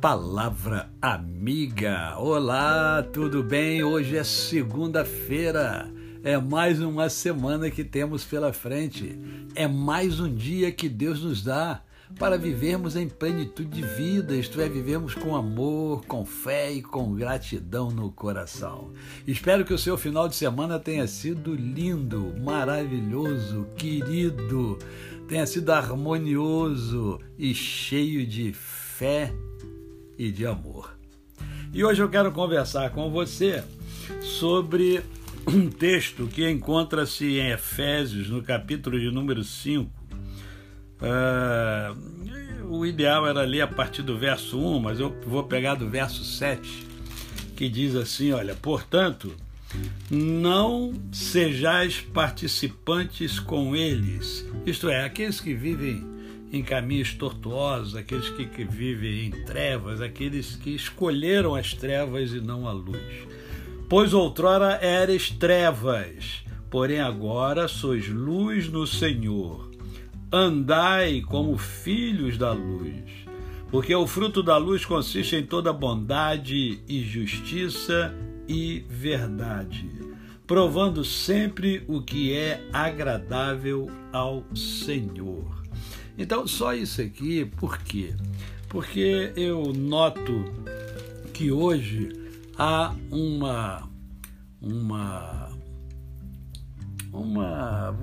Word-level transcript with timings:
Palavra 0.00 0.90
Amiga. 1.02 2.16
Olá, 2.16 3.02
tudo 3.02 3.42
bem? 3.42 3.84
Hoje 3.84 4.16
é 4.16 4.24
segunda-feira. 4.24 5.92
É 6.24 6.38
mais 6.38 6.80
uma 6.80 7.10
semana 7.10 7.70
que 7.70 7.84
temos 7.84 8.24
pela 8.24 8.50
frente. 8.50 9.20
É 9.54 9.68
mais 9.68 10.18
um 10.18 10.34
dia 10.34 10.72
que 10.72 10.88
Deus 10.88 11.22
nos 11.22 11.44
dá 11.44 11.82
para 12.18 12.38
vivermos 12.38 12.96
em 12.96 13.10
plenitude 13.10 13.68
de 13.68 13.82
vida, 13.82 14.34
isto 14.34 14.58
é, 14.60 14.68
vivemos 14.70 15.14
com 15.14 15.36
amor, 15.36 16.06
com 16.06 16.24
fé 16.24 16.72
e 16.72 16.80
com 16.80 17.14
gratidão 17.14 17.90
no 17.90 18.10
coração. 18.10 18.92
Espero 19.26 19.66
que 19.66 19.74
o 19.74 19.78
seu 19.78 19.98
final 19.98 20.28
de 20.28 20.34
semana 20.34 20.78
tenha 20.78 21.06
sido 21.06 21.54
lindo, 21.54 22.34
maravilhoso, 22.42 23.66
querido, 23.76 24.78
tenha 25.28 25.46
sido 25.46 25.70
harmonioso 25.70 27.20
e 27.38 27.54
cheio 27.54 28.26
de 28.26 28.54
fé 28.54 29.32
e 30.20 30.30
de 30.30 30.44
amor. 30.44 30.94
E 31.72 31.82
hoje 31.82 32.02
eu 32.02 32.08
quero 32.10 32.30
conversar 32.30 32.90
com 32.90 33.10
você 33.10 33.64
sobre 34.20 35.02
um 35.48 35.70
texto 35.70 36.26
que 36.26 36.46
encontra-se 36.46 37.38
em 37.38 37.50
Efésios, 37.50 38.28
no 38.28 38.42
capítulo 38.42 39.00
de 39.00 39.10
número 39.10 39.42
5. 39.42 39.88
Uh, 39.88 39.90
ah, 41.00 41.94
o 42.68 42.84
ideal 42.84 43.26
era 43.26 43.44
ler 43.44 43.62
a 43.62 43.66
partir 43.66 44.02
do 44.02 44.18
verso 44.18 44.60
1, 44.60 44.78
mas 44.80 45.00
eu 45.00 45.18
vou 45.26 45.44
pegar 45.44 45.74
do 45.74 45.88
verso 45.88 46.22
7, 46.22 46.86
que 47.56 47.70
diz 47.70 47.96
assim: 47.96 48.32
Olha, 48.32 48.54
portanto, 48.54 49.34
não 50.10 50.92
sejais 51.10 51.98
participantes 51.98 53.40
com 53.40 53.74
eles, 53.74 54.46
isto 54.66 54.90
é, 54.90 55.02
aqueles 55.02 55.40
que 55.40 55.54
vivem 55.54 56.19
em 56.52 56.62
caminhos 56.62 57.14
tortuosos, 57.14 57.94
aqueles 57.94 58.28
que, 58.30 58.44
que 58.46 58.64
vivem 58.64 59.26
em 59.26 59.30
trevas, 59.44 60.00
aqueles 60.00 60.56
que 60.56 60.70
escolheram 60.70 61.54
as 61.54 61.74
trevas 61.74 62.32
e 62.32 62.40
não 62.40 62.66
a 62.66 62.72
luz. 62.72 63.00
Pois 63.88 64.12
outrora 64.12 64.78
eres 64.82 65.30
trevas, 65.30 66.44
porém 66.68 67.00
agora 67.00 67.68
sois 67.68 68.08
luz 68.08 68.68
no 68.68 68.86
Senhor. 68.86 69.70
Andai 70.32 71.20
como 71.22 71.56
filhos 71.58 72.36
da 72.36 72.52
luz, 72.52 73.02
porque 73.70 73.94
o 73.94 74.06
fruto 74.06 74.42
da 74.42 74.56
luz 74.56 74.84
consiste 74.84 75.36
em 75.36 75.44
toda 75.44 75.72
bondade 75.72 76.80
e 76.88 77.02
justiça 77.02 78.14
e 78.48 78.84
verdade, 78.88 79.88
provando 80.46 81.04
sempre 81.04 81.84
o 81.88 82.00
que 82.00 82.32
é 82.32 82.60
agradável 82.72 83.88
ao 84.12 84.44
Senhor. 84.54 85.59
Então, 86.18 86.46
só 86.46 86.74
isso 86.74 87.00
aqui, 87.00 87.44
por 87.44 87.78
quê? 87.78 88.14
Porque 88.68 89.32
eu 89.36 89.72
noto 89.72 90.44
que 91.32 91.50
hoje 91.50 92.12
há 92.56 92.94
uma 93.10 93.88
uma 94.60 95.48
uma 97.12 97.96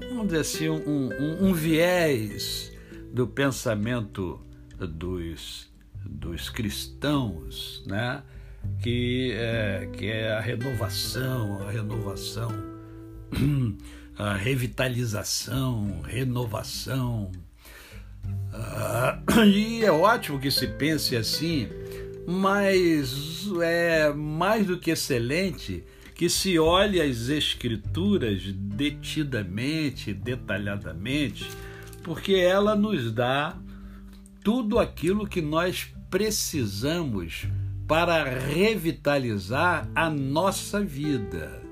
vamos 0.00 0.26
dizer 0.26 0.40
assim 0.40 0.68
um, 0.68 1.10
um, 1.12 1.48
um 1.48 1.52
viés 1.52 2.72
do 3.12 3.26
pensamento 3.26 4.40
dos 4.78 5.70
dos 6.04 6.48
cristãos, 6.48 7.82
né? 7.86 8.22
Que 8.82 9.32
é, 9.32 9.88
que 9.92 10.06
é 10.06 10.32
a 10.32 10.40
renovação, 10.40 11.62
a 11.66 11.70
renovação 11.70 12.50
a 14.16 14.34
revitalização, 14.34 16.02
renovação. 16.02 17.30
Uh, 18.24 19.42
e 19.46 19.84
é 19.84 19.90
ótimo 19.90 20.38
que 20.38 20.50
se 20.50 20.66
pense 20.66 21.16
assim, 21.16 21.68
mas 22.26 23.48
é 23.62 24.12
mais 24.12 24.66
do 24.66 24.78
que 24.78 24.90
excelente 24.90 25.84
que 26.14 26.28
se 26.28 26.58
olhe 26.58 27.00
as 27.00 27.28
escrituras 27.28 28.42
detidamente, 28.52 30.12
detalhadamente, 30.14 31.50
porque 32.04 32.34
ela 32.34 32.76
nos 32.76 33.10
dá 33.10 33.56
tudo 34.44 34.78
aquilo 34.78 35.26
que 35.26 35.40
nós 35.40 35.88
precisamos 36.10 37.46
para 37.88 38.24
revitalizar 38.24 39.88
a 39.94 40.08
nossa 40.08 40.80
vida. 40.80 41.62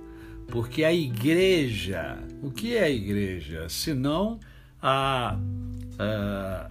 Porque 0.51 0.85
a 0.85 0.93
igreja, 0.93 2.19
o 2.43 2.51
que 2.51 2.77
é 2.77 2.85
a 2.85 2.91
igreja? 2.91 3.69
Senão 3.69 4.41
a, 4.83 5.39
a, 5.99 6.71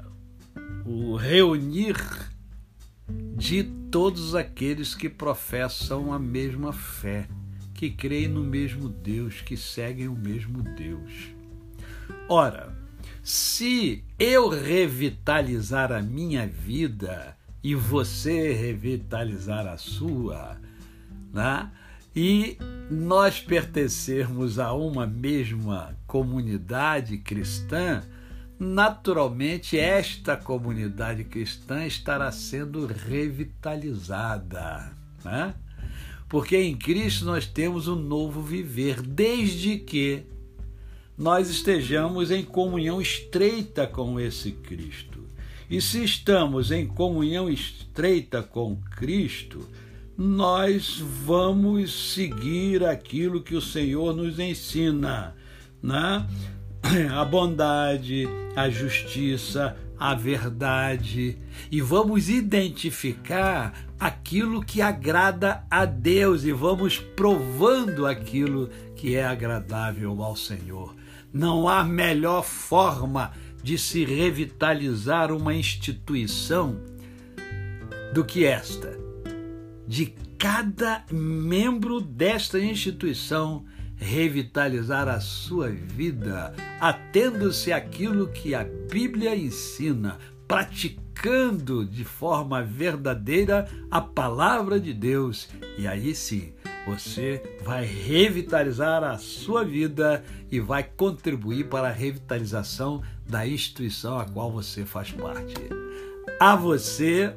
o 0.86 1.16
reunir 1.16 1.96
de 3.36 3.64
todos 3.90 4.36
aqueles 4.36 4.94
que 4.94 5.10
professam 5.10 6.14
a 6.14 6.20
mesma 6.20 6.74
fé, 6.74 7.28
que 7.74 7.90
creem 7.90 8.28
no 8.28 8.44
mesmo 8.44 8.90
Deus, 8.90 9.42
que 9.42 9.56
seguem 9.56 10.08
o 10.08 10.16
mesmo 10.16 10.62
Deus. 10.62 11.30
Ora, 12.28 12.76
se 13.24 14.04
eu 14.20 14.50
revitalizar 14.50 15.92
a 15.92 16.02
minha 16.02 16.46
vida 16.46 17.38
e 17.64 17.76
você 17.76 18.54
revitalizar 18.54 19.68
a 19.68 19.78
sua, 19.78 20.60
né? 21.34 21.72
e 22.16 22.58
nós 22.90 23.40
pertencermos 23.40 24.58
a 24.58 24.74
uma 24.74 25.06
mesma 25.06 25.96
comunidade 26.08 27.20
cristã, 27.20 28.02
naturalmente 28.60 29.78
esta 29.78 30.36
comunidade 30.36 31.24
cristã 31.24 31.86
estará 31.86 32.32
sendo 32.32 32.88
revitalizada. 32.88 34.92
Né? 35.24 35.54
Porque 36.28 36.58
em 36.58 36.76
Cristo 36.76 37.26
nós 37.26 37.46
temos 37.46 37.88
um 37.88 37.96
novo 37.96 38.42
viver, 38.42 39.02
desde 39.02 39.78
que 39.78 40.24
nós 41.16 41.50
estejamos 41.50 42.32
em 42.32 42.44
comunhão 42.44 43.00
estreita 43.00 43.86
com 43.86 44.20
esse 44.20 44.52
Cristo. 44.52 45.20
E 45.70 45.80
se 45.80 46.04
estamos 46.04 46.72
em 46.72 46.88
comunhão 46.88 47.48
estreita 47.50 48.42
com 48.42 48.78
Cristo, 48.98 49.70
nós 50.22 51.00
vamos 51.00 52.14
seguir 52.14 52.84
aquilo 52.84 53.42
que 53.42 53.56
o 53.56 53.62
Senhor 53.62 54.14
nos 54.14 54.38
ensina, 54.38 55.34
né? 55.82 56.28
A 57.16 57.24
bondade, 57.24 58.28
a 58.54 58.70
justiça, 58.70 59.78
a 59.98 60.14
verdade 60.14 61.38
e 61.72 61.80
vamos 61.80 62.28
identificar 62.28 63.74
aquilo 63.98 64.62
que 64.62 64.82
agrada 64.82 65.64
a 65.72 65.86
Deus 65.86 66.44
e 66.44 66.52
vamos 66.52 66.98
provando 66.98 68.06
aquilo 68.06 68.70
que 68.98 69.16
é 69.16 69.26
agradável 69.26 70.22
ao 70.22 70.36
Senhor. 70.36 70.96
Não 71.32 71.70
há 71.70 71.82
melhor 71.86 72.44
forma 72.44 73.32
de 73.64 73.78
se 73.78 74.04
revitalizar 74.04 75.32
uma 75.32 75.54
instituição 75.54 76.78
do 78.14 78.26
que 78.26 78.44
esta 78.44 79.09
de 79.90 80.14
cada 80.38 81.04
membro 81.12 82.00
desta 82.00 82.60
instituição 82.60 83.66
revitalizar 83.96 85.08
a 85.08 85.20
sua 85.20 85.70
vida, 85.70 86.54
atendo-se 86.80 87.74
àquilo 87.74 88.28
que 88.28 88.54
a 88.54 88.64
Bíblia 88.64 89.36
ensina, 89.36 90.20
praticando 90.48 91.84
de 91.84 92.06
forma 92.06 92.62
verdadeira 92.62 93.68
a 93.90 94.00
palavra 94.00 94.80
de 94.80 94.94
Deus. 94.94 95.50
E 95.76 95.88
aí 95.88 96.14
sim, 96.14 96.54
você 96.86 97.42
vai 97.64 97.84
revitalizar 97.84 99.04
a 99.04 99.18
sua 99.18 99.66
vida 99.66 100.24
e 100.52 100.60
vai 100.60 100.84
contribuir 100.84 101.68
para 101.68 101.88
a 101.88 101.92
revitalização 101.92 103.02
da 103.28 103.48
instituição 103.48 104.20
a 104.20 104.26
qual 104.26 104.52
você 104.52 104.86
faz 104.86 105.10
parte. 105.10 105.56
A 106.40 106.56
você, 106.56 107.34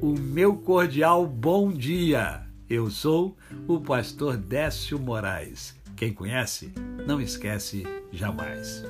o 0.00 0.12
meu 0.12 0.56
cordial 0.56 1.26
bom 1.26 1.72
dia. 1.72 2.42
Eu 2.68 2.90
sou 2.90 3.36
o 3.66 3.80
pastor 3.80 4.36
Décio 4.36 4.98
Moraes. 4.98 5.74
Quem 5.96 6.12
conhece, 6.12 6.72
não 7.06 7.20
esquece 7.20 7.84
jamais. 8.12 8.84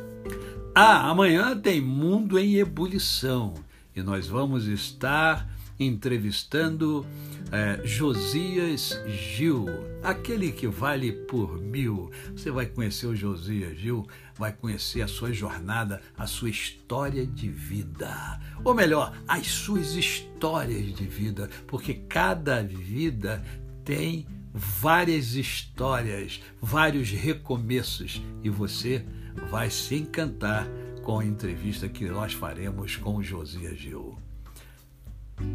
Ah, 0.75 1.09
amanhã 1.09 1.57
tem 1.57 1.81
Mundo 1.81 2.39
em 2.39 2.57
Ebulição 2.57 3.55
e 3.95 4.03
nós 4.03 4.27
vamos 4.27 4.67
estar 4.67 5.49
entrevistando 5.79 7.07
é, 7.53 7.81
Josias 7.85 8.99
Gil, 9.07 9.67
aquele 10.03 10.53
que 10.53 10.67
vale 10.67 11.13
por 11.13 11.61
mil. 11.61 12.11
Você 12.33 12.51
vai 12.51 12.67
conhecer 12.67 13.07
o 13.07 13.17
Josias 13.17 13.79
Gil, 13.79 14.07
vai 14.35 14.53
conhecer 14.53 15.03
a 15.03 15.09
sua 15.09 15.33
jornada, 15.33 16.01
a 16.17 16.27
sua 16.27 16.51
história 16.51 17.27
de 17.27 17.49
vida. 17.49 18.41
Ou 18.65 18.75
melhor, 18.75 19.17
as 19.29 19.47
suas 19.47 19.95
histórias 19.95 20.95
de 20.95 21.05
vida, 21.05 21.49
porque 21.67 21.95
cada 21.95 22.63
vida 22.63 23.45
tem 23.85 24.27
várias 24.53 25.35
histórias, 25.35 26.41
vários 26.61 27.11
recomeços 27.11 28.23
e 28.43 28.49
você 28.49 29.05
vai 29.51 29.71
se 29.71 29.95
encantar 29.97 30.67
com 31.03 31.21
a 31.21 31.25
entrevista 31.25 31.89
que 31.89 32.07
nós 32.07 32.33
faremos 32.33 32.97
com 32.97 33.17
o 33.17 33.23
Josias 33.23 33.79
Gil. 33.79 34.19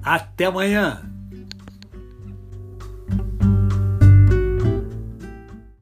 Até 0.03 0.45
amanhã! 0.45 1.01